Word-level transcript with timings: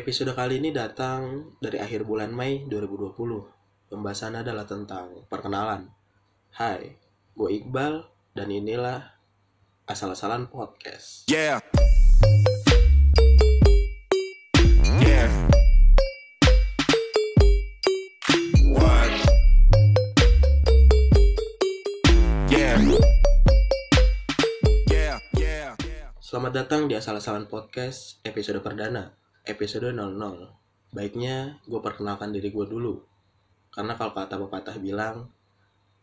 Episode 0.00 0.32
kali 0.32 0.64
ini 0.64 0.72
datang 0.72 1.52
dari 1.60 1.76
akhir 1.76 2.08
bulan 2.08 2.32
Mei 2.32 2.64
2020. 2.64 3.20
Pembahasan 3.92 4.32
adalah 4.32 4.64
tentang 4.64 5.28
perkenalan. 5.28 5.92
Hai, 6.56 6.96
gue 7.36 7.48
Iqbal 7.60 8.08
dan 8.32 8.48
inilah 8.48 9.12
Asal-asalan 9.84 10.48
Podcast. 10.48 11.28
Yeah. 11.28 11.60
Yeah. 15.04 15.28
What? 18.72 19.12
Yeah. 22.48 22.80
Yeah. 24.88 25.16
Yeah. 25.36 25.76
Selamat 26.24 26.52
datang 26.56 26.88
di 26.88 26.96
Asal-asalan 26.96 27.52
Podcast 27.52 28.16
episode 28.24 28.64
perdana, 28.64 29.12
episode 29.50 29.90
00. 29.90 30.94
Baiknya 30.94 31.58
gue 31.66 31.80
perkenalkan 31.82 32.30
diri 32.30 32.54
gue 32.54 32.66
dulu. 32.66 33.02
Karena 33.74 33.98
kalau 33.98 34.14
kata 34.14 34.38
pepatah 34.38 34.78
bilang, 34.78 35.30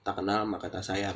tak 0.03 0.19
kenal 0.19 0.43
maka 0.43 0.67
tak 0.67 0.83
sayang. 0.83 1.15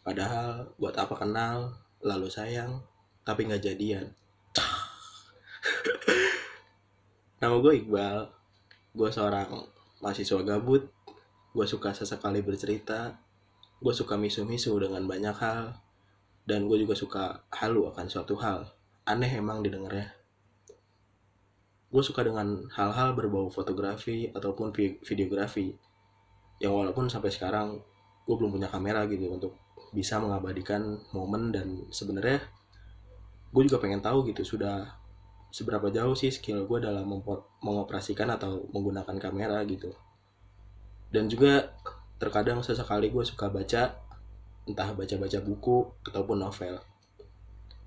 Padahal 0.00 0.72
buat 0.80 0.96
apa 0.96 1.14
kenal, 1.16 1.76
lalu 2.00 2.32
sayang, 2.32 2.80
tapi 3.24 3.44
nggak 3.44 3.64
jadian. 3.64 4.08
Nama 7.40 7.56
gue 7.60 7.72
Iqbal, 7.84 8.18
gue 8.96 9.08
seorang 9.12 9.68
mahasiswa 10.00 10.40
gabut, 10.44 10.88
gue 11.52 11.66
suka 11.68 11.92
sesekali 11.92 12.40
bercerita, 12.40 13.20
gue 13.78 13.94
suka 13.94 14.16
misu-misu 14.16 14.72
dengan 14.80 15.04
banyak 15.04 15.36
hal, 15.36 15.76
dan 16.48 16.64
gue 16.64 16.80
juga 16.80 16.96
suka 16.96 17.44
halu 17.52 17.92
akan 17.92 18.06
suatu 18.08 18.40
hal 18.40 18.72
aneh 19.08 19.40
emang 19.40 19.64
didengarnya 19.64 20.17
gue 21.88 22.02
suka 22.04 22.20
dengan 22.20 22.68
hal-hal 22.74 23.16
berbau 23.16 23.48
fotografi 23.48 24.28
ataupun 24.32 24.72
vi- 24.76 25.00
videografi 25.00 25.72
yang 26.60 26.76
walaupun 26.76 27.08
sampai 27.08 27.32
sekarang 27.32 27.80
gue 28.28 28.34
belum 28.36 28.60
punya 28.60 28.68
kamera 28.68 29.08
gitu 29.08 29.32
untuk 29.32 29.56
bisa 29.96 30.20
mengabadikan 30.20 31.00
momen 31.16 31.48
dan 31.48 31.88
sebenarnya 31.88 32.44
gue 33.48 33.62
juga 33.64 33.80
pengen 33.80 34.04
tahu 34.04 34.28
gitu 34.28 34.44
sudah 34.44 34.84
seberapa 35.48 35.88
jauh 35.88 36.12
sih 36.12 36.28
skill 36.28 36.68
gue 36.68 36.78
dalam 36.84 37.08
mengoperasikan 37.64 38.28
atau 38.36 38.68
menggunakan 38.68 39.16
kamera 39.16 39.64
gitu 39.64 39.96
dan 41.08 41.24
juga 41.32 41.72
terkadang 42.20 42.60
sesekali 42.60 43.08
gue 43.08 43.24
suka 43.24 43.48
baca 43.48 43.96
entah 44.68 44.92
baca-baca 44.92 45.40
buku 45.40 45.88
ataupun 46.04 46.44
novel. 46.44 46.76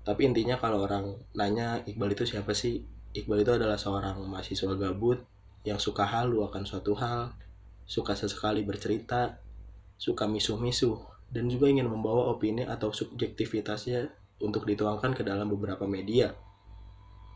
Tapi 0.02 0.26
intinya 0.26 0.58
kalau 0.58 0.82
orang 0.82 1.14
nanya 1.38 1.86
Iqbal 1.86 2.10
itu 2.10 2.26
siapa 2.26 2.50
sih? 2.50 2.82
Iqbal 3.12 3.44
itu 3.44 3.52
adalah 3.52 3.76
seorang 3.76 4.16
mahasiswa 4.24 4.72
gabut 4.76 5.20
yang 5.62 5.76
suka 5.76 6.08
halu 6.08 6.42
akan 6.48 6.64
suatu 6.64 6.96
hal, 6.96 7.32
suka 7.84 8.16
sesekali 8.16 8.64
bercerita, 8.64 9.38
suka 10.00 10.24
misu-misu, 10.24 10.96
dan 11.28 11.46
juga 11.46 11.68
ingin 11.68 11.86
membawa 11.86 12.32
opini 12.32 12.64
atau 12.64 12.90
subjektivitasnya 12.90 14.08
untuk 14.40 14.64
dituangkan 14.64 15.12
ke 15.12 15.22
dalam 15.22 15.46
beberapa 15.52 15.84
media. 15.84 16.32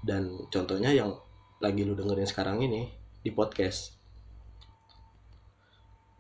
Dan 0.00 0.48
contohnya 0.48 0.91
yang 0.91 1.12
lagi 1.60 1.84
lu 1.84 1.92
dengerin 1.92 2.28
sekarang 2.28 2.64
ini 2.64 2.88
di 3.20 3.30
podcast. 3.30 3.94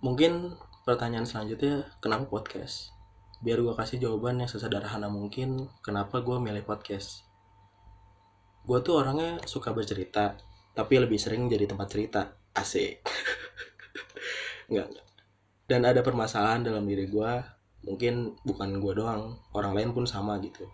Mungkin 0.04 0.54
pertanyaan 0.84 1.26
selanjutnya, 1.26 1.88
kenapa 1.98 2.28
podcast? 2.28 2.96
biar 3.44 3.60
gue 3.60 3.74
kasih 3.76 4.00
jawaban 4.00 4.40
yang 4.40 4.48
sesederhana 4.48 5.12
mungkin 5.12 5.68
kenapa 5.84 6.24
gue 6.24 6.40
milih 6.40 6.64
podcast 6.64 7.25
gue 8.66 8.78
tuh 8.82 8.98
orangnya 8.98 9.38
suka 9.46 9.70
bercerita 9.70 10.34
tapi 10.76 11.00
lebih 11.00 11.16
sering 11.16 11.48
jadi 11.48 11.64
tempat 11.64 11.88
cerita. 11.88 12.22
Asik. 12.52 13.00
Nggak 14.72 15.06
dan 15.66 15.82
ada 15.82 16.00
permasalahan 16.02 16.62
dalam 16.62 16.86
diri 16.86 17.10
gue 17.10 17.32
mungkin 17.86 18.38
bukan 18.46 18.78
gue 18.78 18.92
doang 18.94 19.34
orang 19.54 19.74
lain 19.74 19.90
pun 19.90 20.06
sama 20.06 20.38
gitu. 20.38 20.66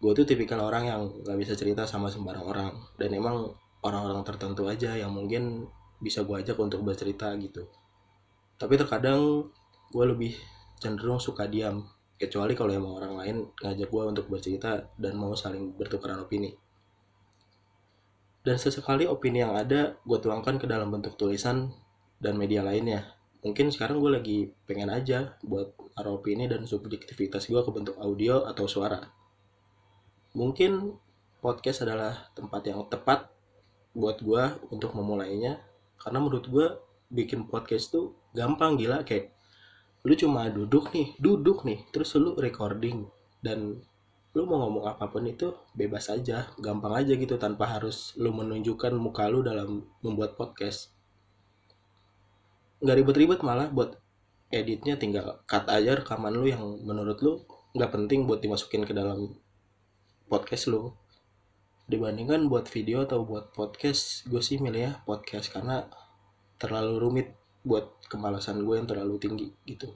Gue 0.00 0.16
tuh 0.16 0.24
tipikal 0.24 0.64
orang 0.64 0.88
yang 0.88 1.00
nggak 1.20 1.36
bisa 1.36 1.52
cerita 1.52 1.84
sama 1.84 2.08
sembarang 2.08 2.44
orang. 2.44 2.72
Dan 2.96 3.12
emang 3.12 3.52
orang-orang 3.84 4.24
tertentu 4.24 4.64
aja 4.64 4.96
yang 4.96 5.12
mungkin 5.12 5.68
bisa 6.00 6.24
gue 6.24 6.40
ajak 6.40 6.56
untuk 6.56 6.80
bercerita 6.80 7.28
gitu. 7.36 7.68
Tapi 8.56 8.80
terkadang 8.80 9.52
gue 9.92 10.04
lebih 10.08 10.32
cenderung 10.80 11.20
suka 11.20 11.44
diam 11.44 11.84
kecuali 12.16 12.56
kalau 12.56 12.72
emang 12.72 12.96
orang 12.96 13.14
lain 13.20 13.36
ngajak 13.60 13.88
gue 13.92 14.04
untuk 14.08 14.26
bercerita 14.32 14.80
dan 14.96 15.16
mau 15.20 15.36
saling 15.36 15.76
bertukaran 15.76 16.24
opini 16.24 16.52
dan 18.40 18.56
sesekali 18.56 19.04
opini 19.04 19.44
yang 19.44 19.52
ada 19.52 20.00
gue 20.04 20.18
tuangkan 20.18 20.56
ke 20.56 20.64
dalam 20.64 20.88
bentuk 20.88 21.16
tulisan 21.20 21.72
dan 22.20 22.36
media 22.40 22.64
lainnya. 22.64 23.16
Mungkin 23.40 23.72
sekarang 23.72 24.00
gue 24.00 24.12
lagi 24.12 24.38
pengen 24.68 24.92
aja 24.92 25.36
buat 25.44 25.72
naruh 25.96 26.20
opini 26.20 26.48
dan 26.48 26.64
subjektivitas 26.64 27.48
gue 27.48 27.60
ke 27.60 27.70
bentuk 27.72 27.96
audio 28.00 28.44
atau 28.48 28.68
suara. 28.68 29.00
Mungkin 30.36 30.96
podcast 31.40 31.84
adalah 31.84 32.32
tempat 32.36 32.62
yang 32.68 32.84
tepat 32.88 33.32
buat 33.96 34.20
gue 34.20 34.44
untuk 34.70 34.92
memulainya 34.92 35.60
karena 36.00 36.20
menurut 36.20 36.46
gue 36.48 36.66
bikin 37.10 37.48
podcast 37.48 37.90
tuh 37.90 38.14
gampang 38.36 38.78
gila 38.78 39.02
kayak 39.02 39.34
lu 40.06 40.16
cuma 40.16 40.48
duduk 40.48 40.94
nih 40.94 41.12
duduk 41.20 41.64
nih 41.64 41.84
terus 41.92 42.16
lu 42.16 42.36
recording. 42.36 43.08
Dan 43.40 43.80
lu 44.30 44.46
mau 44.46 44.62
ngomong 44.62 44.86
apa 44.86 45.10
pun 45.10 45.26
itu 45.26 45.50
bebas 45.74 46.06
aja 46.06 46.54
gampang 46.62 46.94
aja 46.94 47.18
gitu 47.18 47.34
tanpa 47.34 47.66
harus 47.66 48.14
lu 48.14 48.30
menunjukkan 48.30 48.94
muka 48.94 49.26
lu 49.26 49.42
dalam 49.42 49.82
membuat 50.06 50.38
podcast. 50.38 50.94
Nggak 52.78 52.96
ribet-ribet 53.02 53.40
malah 53.42 53.66
buat 53.74 53.98
editnya 54.54 54.94
tinggal 54.94 55.42
cut 55.50 55.66
aja 55.66 55.98
rekaman 55.98 56.30
lu 56.30 56.46
yang 56.46 56.62
menurut 56.86 57.18
lu 57.26 57.42
nggak 57.74 57.90
penting 57.90 58.30
buat 58.30 58.38
dimasukin 58.38 58.86
ke 58.86 58.94
dalam 58.94 59.34
podcast 60.30 60.70
lu. 60.70 60.94
Dibandingkan 61.90 62.46
buat 62.46 62.70
video 62.70 63.02
atau 63.02 63.26
buat 63.26 63.50
podcast 63.50 64.30
gue 64.30 64.38
sih 64.38 64.62
milih 64.62 64.82
ya 64.86 64.92
podcast 65.02 65.50
karena 65.50 65.90
terlalu 66.54 67.02
rumit 67.02 67.28
buat 67.66 67.98
kemalasan 68.06 68.62
gue 68.62 68.78
yang 68.78 68.86
terlalu 68.86 69.18
tinggi 69.18 69.50
gitu 69.66 69.90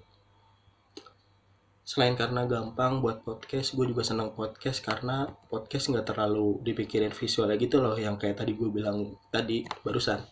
selain 1.85 2.17
karena 2.17 2.49
gampang 2.49 3.05
buat 3.05 3.21
podcast 3.29 3.77
gue 3.77 3.93
juga 3.93 4.01
senang 4.01 4.33
podcast 4.33 4.81
karena 4.81 5.29
podcast 5.53 5.93
nggak 5.93 6.17
terlalu 6.17 6.65
dipikirin 6.65 7.13
visualnya 7.13 7.61
gitu 7.61 7.77
loh 7.85 7.93
yang 7.93 8.17
kayak 8.17 8.41
tadi 8.41 8.57
gue 8.57 8.73
bilang 8.73 9.21
tadi 9.29 9.69
barusan. 9.85 10.25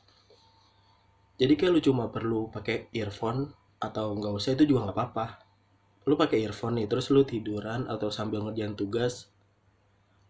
Jadi 1.36 1.52
kayak 1.52 1.72
lu 1.76 1.80
cuma 1.84 2.08
perlu 2.08 2.48
pakai 2.48 2.88
earphone 2.96 3.52
atau 3.76 4.16
nggak 4.16 4.32
usah 4.32 4.56
itu 4.56 4.64
juga 4.64 4.88
nggak 4.88 4.96
apa-apa. 4.96 5.26
Lu 6.08 6.16
pakai 6.16 6.40
earphone 6.40 6.80
nih 6.80 6.88
terus 6.88 7.12
lu 7.12 7.20
tiduran 7.20 7.84
atau 7.84 8.08
sambil 8.08 8.40
ngerjain 8.48 8.72
tugas 8.72 9.28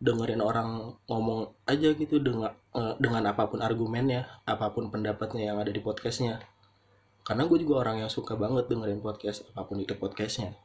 dengerin 0.02 0.42
orang 0.42 0.98
ngomong 1.06 1.54
aja 1.70 1.94
gitu 1.94 2.18
dengan 2.18 2.50
eh, 2.50 2.94
dengan 2.98 3.30
apa 3.30 3.46
pun 3.46 3.62
argumennya 3.62 4.42
apa 4.42 4.74
pun 4.74 4.90
pendapatnya 4.90 5.54
yang 5.54 5.62
ada 5.62 5.70
di 5.70 5.78
podcastnya. 5.78 6.42
Karena 7.22 7.46
gue 7.46 7.62
juga 7.62 7.86
orang 7.86 8.02
yang 8.02 8.10
suka 8.10 8.34
banget 8.34 8.66
dengerin 8.66 8.98
podcast 8.98 9.46
apa 9.54 9.70
pun 9.70 9.78
itu 9.78 9.94
podcastnya 9.94 10.58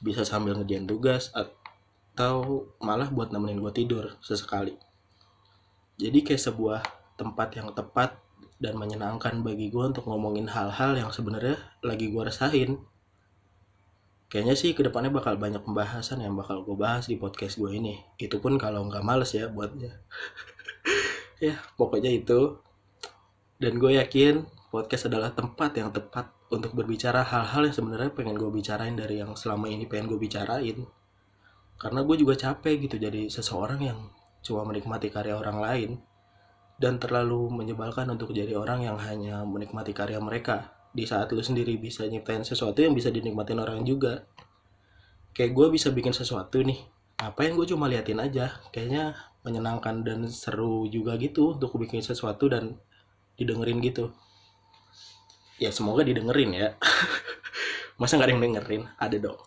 bisa 0.00 0.24
sambil 0.24 0.56
ngerjain 0.56 0.88
tugas 0.88 1.28
atau 1.36 2.66
malah 2.80 3.12
buat 3.12 3.30
nemenin 3.30 3.60
gue 3.60 3.72
tidur 3.72 4.16
sesekali. 4.24 4.74
Jadi 6.00 6.24
kayak 6.24 6.40
sebuah 6.40 6.80
tempat 7.20 7.52
yang 7.60 7.68
tepat 7.76 8.16
dan 8.56 8.76
menyenangkan 8.80 9.44
bagi 9.44 9.68
gue 9.68 9.84
untuk 9.84 10.08
ngomongin 10.08 10.48
hal-hal 10.48 10.96
yang 10.96 11.12
sebenarnya 11.12 11.60
lagi 11.84 12.08
gue 12.08 12.22
rasain. 12.24 12.80
Kayaknya 14.30 14.54
sih 14.56 14.72
ke 14.72 14.80
depannya 14.80 15.12
bakal 15.12 15.36
banyak 15.36 15.60
pembahasan 15.60 16.24
yang 16.24 16.32
bakal 16.32 16.64
gue 16.64 16.76
bahas 16.76 17.04
di 17.04 17.20
podcast 17.20 17.60
gue 17.60 17.72
ini. 17.76 18.00
Itu 18.16 18.40
pun 18.40 18.56
kalau 18.56 18.88
nggak 18.88 19.04
males 19.04 19.36
ya 19.36 19.48
buatnya. 19.48 19.94
Ya 21.40 21.56
pokoknya 21.80 22.12
itu. 22.12 22.60
Dan 23.56 23.80
gue 23.80 23.96
yakin 23.96 24.44
podcast 24.68 25.08
adalah 25.08 25.32
tempat 25.32 25.72
yang 25.72 25.88
tepat 25.88 26.28
untuk 26.50 26.74
berbicara 26.74 27.22
hal-hal 27.22 27.70
yang 27.70 27.74
sebenarnya 27.74 28.10
pengen 28.10 28.34
gue 28.34 28.50
bicarain 28.50 28.98
dari 28.98 29.22
yang 29.22 29.38
selama 29.38 29.70
ini 29.70 29.86
pengen 29.86 30.10
gue 30.10 30.18
bicarain. 30.18 30.82
Karena 31.78 32.00
gue 32.02 32.16
juga 32.18 32.34
capek 32.34 32.90
gitu 32.90 32.98
jadi 32.98 33.30
seseorang 33.30 33.80
yang 33.80 33.98
cuma 34.42 34.66
menikmati 34.66 35.08
karya 35.14 35.38
orang 35.38 35.62
lain 35.62 35.90
dan 36.82 36.98
terlalu 36.98 37.48
menyebalkan 37.54 38.10
untuk 38.10 38.34
jadi 38.34 38.58
orang 38.58 38.82
yang 38.82 38.98
hanya 38.98 39.46
menikmati 39.46 39.94
karya 39.94 40.18
mereka. 40.18 40.74
Di 40.90 41.06
saat 41.06 41.30
lu 41.30 41.38
sendiri 41.38 41.78
bisa 41.78 42.02
nyiptain 42.10 42.42
sesuatu 42.42 42.82
yang 42.82 42.98
bisa 42.98 43.14
dinikmatin 43.14 43.62
orang 43.62 43.86
juga. 43.86 44.26
Kayak 45.30 45.54
gue 45.54 45.66
bisa 45.78 45.94
bikin 45.94 46.10
sesuatu 46.10 46.58
nih 46.66 46.82
apa 47.22 47.46
yang 47.46 47.54
gue 47.54 47.70
cuma 47.70 47.86
liatin 47.86 48.18
aja? 48.18 48.58
Kayaknya 48.74 49.14
menyenangkan 49.46 50.02
dan 50.02 50.26
seru 50.26 50.90
juga 50.90 51.14
gitu 51.14 51.54
untuk 51.54 51.78
bikin 51.78 52.02
sesuatu 52.02 52.50
dan 52.50 52.74
didengerin 53.38 53.78
gitu 53.80 54.10
ya 55.60 55.70
semoga 55.70 56.00
didengerin 56.00 56.50
ya. 56.56 56.68
Masa 58.00 58.16
nggak 58.16 58.26
ada 58.26 58.34
yang 58.34 58.44
dengerin? 58.48 58.82
Ada 58.96 59.16
dong. 59.20 59.40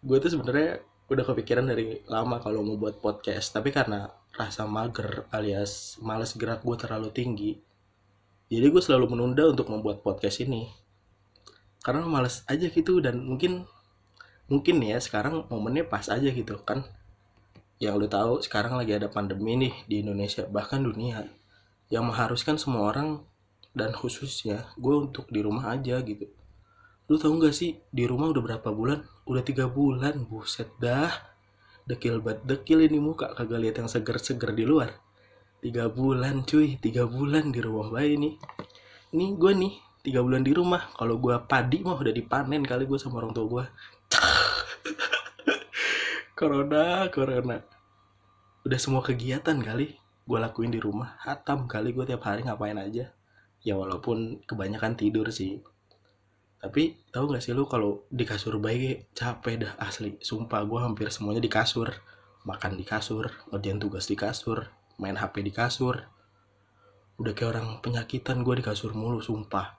Gue 0.00 0.18
tuh 0.18 0.32
sebenarnya 0.32 0.80
udah 1.12 1.24
kepikiran 1.28 1.68
dari 1.68 2.00
lama 2.08 2.40
kalau 2.40 2.64
mau 2.64 2.80
buat 2.80 2.98
podcast. 3.04 3.52
Tapi 3.52 3.68
karena 3.70 4.08
rasa 4.32 4.64
mager 4.64 5.28
alias 5.30 6.00
males 6.00 6.32
gerak 6.32 6.64
gue 6.64 6.76
terlalu 6.80 7.12
tinggi 7.12 7.52
jadi 8.48 8.72
gue 8.72 8.80
selalu 8.80 9.12
menunda 9.12 9.44
untuk 9.44 9.68
membuat 9.68 10.00
podcast 10.00 10.40
ini. 10.40 10.72
Karena 11.84 12.08
males 12.08 12.48
aja 12.48 12.72
gitu 12.72 12.96
dan 13.04 13.20
mungkin 13.20 13.68
mungkin 14.48 14.80
ya 14.80 14.96
sekarang 14.96 15.44
momennya 15.52 15.84
pas 15.84 16.08
aja 16.08 16.32
gitu 16.32 16.56
kan. 16.64 16.88
Yang 17.76 17.94
lu 18.00 18.08
tahu 18.08 18.32
sekarang 18.40 18.80
lagi 18.80 18.96
ada 18.96 19.12
pandemi 19.12 19.54
nih 19.60 19.74
di 19.84 20.00
Indonesia 20.00 20.48
bahkan 20.48 20.80
dunia. 20.80 21.28
Yang 21.92 22.04
mengharuskan 22.08 22.56
semua 22.56 22.88
orang 22.88 23.20
dan 23.76 23.92
khususnya 23.92 24.72
gue 24.80 24.94
untuk 24.94 25.28
di 25.28 25.44
rumah 25.44 25.76
aja 25.76 26.00
gitu. 26.00 26.32
Lu 27.08 27.16
tahu 27.16 27.40
nggak 27.40 27.54
sih 27.56 27.80
di 27.88 28.04
rumah 28.04 28.28
udah 28.28 28.42
berapa 28.44 28.68
bulan? 28.68 29.00
Udah 29.24 29.40
tiga 29.40 29.64
bulan 29.68 30.28
buset 30.28 30.68
dah. 30.76 31.08
Dekil 31.88 32.20
banget 32.20 32.44
dekil 32.44 32.84
ini 32.84 33.00
muka 33.00 33.32
kagak 33.32 33.60
lihat 33.64 33.76
yang 33.80 33.88
seger-seger 33.88 34.52
di 34.52 34.68
luar. 34.68 34.92
Tiga 35.64 35.88
bulan 35.88 36.44
cuy 36.44 36.76
tiga 36.76 37.08
bulan 37.08 37.48
di 37.48 37.64
rumah 37.64 37.88
bayi 37.88 38.20
nih. 38.20 38.34
Ini 39.16 39.40
gue 39.40 39.52
nih 39.56 39.74
tiga 40.04 40.20
bulan 40.20 40.44
di 40.44 40.52
rumah. 40.52 40.92
Kalau 40.92 41.16
gue 41.16 41.32
padi 41.48 41.80
mah 41.80 41.96
udah 41.96 42.12
dipanen 42.12 42.60
kali 42.60 42.84
gue 42.84 43.00
sama 43.00 43.24
orang 43.24 43.32
tua 43.32 43.46
gue 43.48 43.64
corona 46.38 47.08
corona. 47.08 47.56
Udah 48.68 48.76
semua 48.76 49.00
kegiatan 49.00 49.56
kali 49.56 49.96
gue 50.28 50.38
lakuin 50.38 50.68
di 50.68 50.76
rumah. 50.76 51.16
Hatam 51.24 51.64
kali 51.64 51.96
gue 51.96 52.04
tiap 52.04 52.28
hari 52.28 52.44
ngapain 52.44 52.76
aja 52.76 53.16
ya 53.62 53.74
walaupun 53.78 54.42
kebanyakan 54.46 54.94
tidur 54.98 55.28
sih. 55.30 55.62
Tapi 56.58 57.06
tahu 57.14 57.30
gak 57.30 57.42
sih 57.42 57.54
lu 57.54 57.70
kalau 57.70 58.02
di 58.10 58.26
kasur 58.26 58.58
bayi 58.58 59.06
capek 59.14 59.54
dah 59.62 59.72
asli. 59.78 60.18
Sumpah 60.18 60.66
gue 60.66 60.78
hampir 60.82 61.06
semuanya 61.14 61.38
di 61.38 61.50
kasur. 61.50 61.94
Makan 62.42 62.74
di 62.74 62.84
kasur 62.86 63.30
ngerjain 63.50 63.78
tugas 63.78 64.08
di 64.10 64.16
kasur 64.18 64.78
main 64.98 65.14
hp 65.14 65.34
di 65.40 65.54
kasur. 65.54 66.02
Udah 67.18 67.32
kayak 67.34 67.50
orang 67.54 67.68
penyakitan 67.82 68.42
gue 68.42 68.58
di 68.58 68.64
kasur 68.66 68.94
mulu 68.94 69.22
sumpah. 69.22 69.78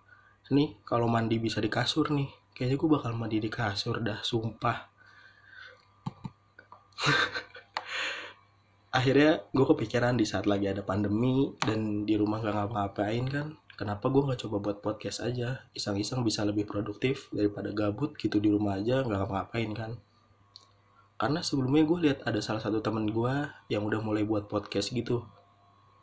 Nih 0.50 0.82
kalau 0.88 1.06
mandi 1.06 1.38
bisa 1.38 1.62
di 1.62 1.70
kasur 1.70 2.10
nih 2.10 2.26
kayaknya 2.56 2.80
gue 2.80 2.90
bakal 2.90 3.14
mandi 3.14 3.38
di 3.44 3.52
kasur 3.52 4.00
dah 4.00 4.24
sumpah. 4.24 4.88
Akhirnya 8.98 9.46
gue 9.54 9.66
kepikiran 9.70 10.18
di 10.18 10.26
saat 10.26 10.50
lagi 10.50 10.66
ada 10.66 10.82
pandemi 10.82 11.54
dan 11.62 12.10
di 12.10 12.18
rumah 12.18 12.42
gak 12.42 12.56
ngapa-ngapain 12.58 13.26
kan 13.30 13.48
kenapa 13.80 14.12
gue 14.12 14.28
nggak 14.28 14.44
coba 14.44 14.58
buat 14.60 14.78
podcast 14.84 15.24
aja? 15.24 15.64
Iseng-iseng 15.72 16.20
bisa 16.28 16.44
lebih 16.44 16.68
produktif 16.68 17.32
daripada 17.32 17.72
gabut 17.72 18.12
gitu 18.20 18.44
di 18.44 18.52
rumah 18.52 18.76
aja 18.76 19.08
nggak 19.08 19.16
ngapa-ngapain 19.16 19.72
kan? 19.72 19.92
Karena 21.16 21.40
sebelumnya 21.40 21.88
gue 21.88 22.00
lihat 22.04 22.20
ada 22.28 22.44
salah 22.44 22.60
satu 22.60 22.84
temen 22.84 23.08
gue 23.08 23.48
yang 23.72 23.88
udah 23.88 24.04
mulai 24.04 24.28
buat 24.28 24.52
podcast 24.52 24.92
gitu. 24.92 25.24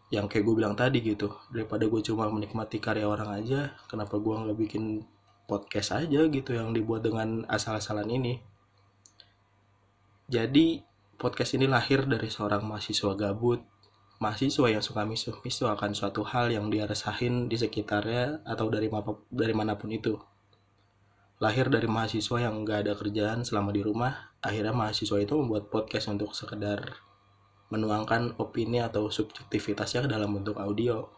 Yang 0.09 0.33
kayak 0.33 0.45
gue 0.49 0.55
bilang 0.57 0.73
tadi 0.73 1.05
gitu 1.05 1.37
daripada 1.53 1.85
gue 1.85 2.01
cuma 2.01 2.33
menikmati 2.33 2.81
karya 2.81 3.05
orang 3.05 3.45
aja 3.45 3.77
kenapa 3.93 4.17
gue 4.17 4.33
nggak 4.33 4.57
bikin 4.57 5.05
podcast 5.45 6.01
aja? 6.01 6.25
gitu 6.33 6.57
yang 6.57 6.73
dibuat 6.73 7.05
dengan 7.05 7.45
asal-asalan 7.45 8.09
ini. 8.09 8.41
Jadi 10.33 10.81
podcast 11.21 11.53
ini 11.61 11.69
lahir 11.69 12.09
dari 12.09 12.33
seorang 12.33 12.65
mahasiswa 12.65 13.13
gabut 13.13 13.61
mahasiswa 14.17 14.67
yang 14.73 14.81
suka 14.81 15.05
misu-misu 15.05 15.69
akan 15.69 15.93
suatu 15.93 16.25
hal 16.25 16.49
yang 16.49 16.73
dia 16.73 16.89
resahin 16.89 17.53
di 17.53 17.57
sekitarnya 17.61 18.41
atau 18.49 18.73
dari 18.73 18.89
mapa- 18.89 19.21
dari 19.29 19.53
mana 19.53 19.77
pun 19.77 19.93
itu. 19.93 20.17
Lahir 21.37 21.69
dari 21.69 21.85
mahasiswa 21.85 22.41
yang 22.41 22.65
nggak 22.65 22.89
ada 22.89 22.93
kerjaan 22.97 23.45
selama 23.45 23.77
di 23.77 23.85
rumah, 23.85 24.33
akhirnya 24.41 24.73
mahasiswa 24.73 25.21
itu 25.21 25.37
membuat 25.37 25.69
podcast 25.69 26.09
untuk 26.09 26.33
sekedar 26.33 27.05
menuangkan 27.69 28.41
opini 28.41 28.81
atau 28.81 29.13
subjektivitasnya 29.13 30.07
ke 30.07 30.09
dalam 30.09 30.33
bentuk 30.33 30.57
audio. 30.57 31.13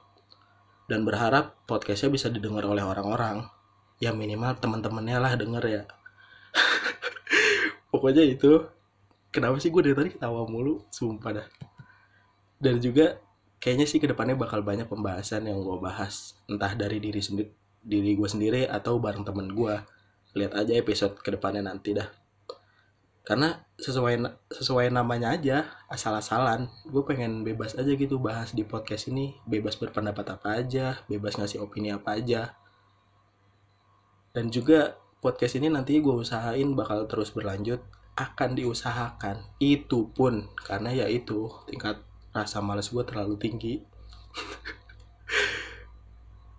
Dan 0.90 1.06
berharap 1.06 1.54
podcastnya 1.70 2.10
bisa 2.10 2.26
didengar 2.32 2.66
oleh 2.66 2.82
orang-orang. 2.82 3.46
Ya 4.02 4.10
minimal 4.10 4.58
teman-temannya 4.58 5.18
lah 5.20 5.32
denger 5.38 5.64
ya. 5.68 5.82
Pokoknya 7.92 8.24
itu. 8.26 8.66
Kenapa 9.28 9.60
sih 9.60 9.68
gue 9.68 9.84
dari 9.84 9.94
tadi 9.94 10.10
ketawa 10.16 10.48
mulu? 10.48 10.88
Sumpah 10.88 11.30
dah 11.36 11.67
dan 12.58 12.82
juga 12.82 13.22
kayaknya 13.62 13.87
sih 13.87 13.99
ke 14.02 14.06
depannya 14.10 14.38
bakal 14.38 14.62
banyak 14.62 14.87
pembahasan 14.87 15.46
yang 15.46 15.62
gue 15.62 15.78
bahas 15.82 16.38
entah 16.46 16.75
dari 16.75 17.02
diri 17.02 17.19
sendiri 17.19 17.50
diri 17.82 18.14
gue 18.19 18.28
sendiri 18.28 18.62
atau 18.66 18.99
bareng 18.99 19.22
temen 19.22 19.50
gue 19.55 19.75
lihat 20.37 20.52
aja 20.55 20.72
episode 20.76 21.19
ke 21.19 21.31
depannya 21.34 21.64
nanti 21.64 21.94
dah. 21.96 22.06
Karena 23.25 23.60
sesuai 23.76 24.25
sesuai 24.49 24.88
namanya 24.88 25.37
aja 25.37 25.69
asal-asalan 25.93 26.69
gue 26.88 27.02
pengen 27.05 27.44
bebas 27.44 27.76
aja 27.76 27.93
gitu 27.93 28.16
bahas 28.16 28.56
di 28.56 28.64
podcast 28.64 29.12
ini. 29.12 29.37
Bebas 29.44 29.76
berpendapat 29.76 30.26
apa 30.32 30.58
aja 30.58 31.00
bebas 31.08 31.37
ngasih 31.37 31.61
opini 31.61 31.93
apa 31.93 32.16
aja. 32.16 32.56
Dan 34.32 34.49
juga 34.49 34.96
podcast 35.20 35.61
ini 35.61 35.69
nanti 35.69 36.00
gue 36.00 36.14
usahain 36.14 36.72
bakal 36.72 37.04
terus 37.04 37.32
berlanjut 37.32 37.84
akan 38.16 38.56
diusahakan. 38.56 39.44
Itu 39.61 40.08
pun 40.16 40.49
karena 40.64 41.04
ya 41.04 41.06
itu 41.12 41.52
tingkat 41.69 42.07
rasa 42.32 42.60
malas 42.60 42.92
gue 42.92 43.04
terlalu 43.04 43.36
tinggi. 43.40 43.75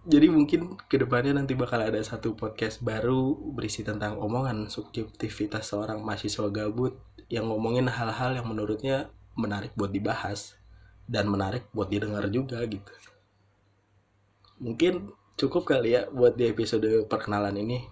Jadi 0.10 0.25
mungkin 0.31 0.80
ke 0.89 0.98
depannya 0.98 1.38
nanti 1.38 1.54
bakal 1.54 1.86
ada 1.86 2.01
satu 2.01 2.33
podcast 2.33 2.81
baru 2.81 3.38
berisi 3.54 3.86
tentang 3.86 4.18
omongan 4.18 4.71
subjektivitas 4.71 5.69
seorang 5.69 6.01
mahasiswa 6.01 6.50
gabut 6.50 6.98
yang 7.30 7.45
ngomongin 7.45 7.86
hal-hal 7.86 8.33
yang 8.33 8.50
menurutnya 8.50 9.13
menarik 9.38 9.75
buat 9.77 9.94
dibahas 9.94 10.57
dan 11.06 11.30
menarik 11.30 11.69
buat 11.75 11.94
didengar 11.94 12.25
juga 12.33 12.57
gitu. 12.66 12.89
Mungkin 14.57 15.13
cukup 15.38 15.69
kali 15.69 15.94
ya 15.94 16.10
buat 16.10 16.33
di 16.33 16.50
episode 16.50 17.06
perkenalan 17.06 17.54
ini. 17.56 17.86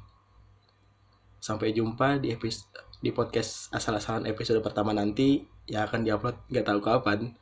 Sampai 1.37 1.71
jumpa 1.71 2.17
di 2.17 2.33
episode 2.33 2.65
di 2.97 3.13
podcast 3.13 3.69
asal-asalan 3.69 4.25
episode 4.25 4.57
pertama 4.65 4.89
nanti 4.89 5.45
yang 5.69 5.85
akan 5.85 6.01
diupload 6.01 6.35
nggak 6.49 6.65
tahu 6.65 6.79
kapan 6.81 7.37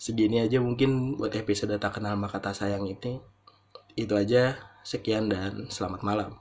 segini 0.00 0.40
aja 0.40 0.64
mungkin 0.64 1.20
buat 1.20 1.36
episode 1.36 1.76
tak 1.76 2.00
kenal 2.00 2.16
maka 2.16 2.40
tak 2.40 2.56
sayang 2.56 2.88
ini. 2.88 3.20
Itu 3.92 4.16
aja. 4.16 4.56
Sekian 4.80 5.28
dan 5.28 5.68
selamat 5.68 6.00
malam 6.00 6.40